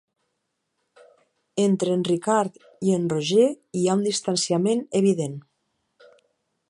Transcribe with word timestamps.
Entre 1.65 1.91
en 1.97 2.01
Ricard 2.11 2.57
i 2.89 2.95
en 2.95 3.05
Roger 3.13 3.47
hi 3.81 3.85
ha 3.91 3.99
un 4.01 4.05
distanciament 4.09 4.83
evident. 5.03 5.41